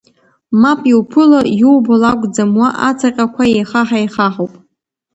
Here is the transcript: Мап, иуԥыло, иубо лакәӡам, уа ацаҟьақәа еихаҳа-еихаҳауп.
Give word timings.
Мап, 0.61 0.81
иуԥыло, 0.91 1.39
иубо 1.61 1.93
лакәӡам, 2.01 2.51
уа 2.59 2.69
ацаҟьақәа 2.89 3.43
еихаҳа-еихаҳауп. 3.55 4.53